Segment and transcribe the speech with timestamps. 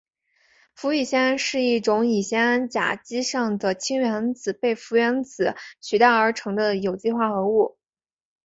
[0.73, 7.77] 氟乙酰胺是一种乙酰胺甲基上的氢原子被氟原子取代而成的有机化合物。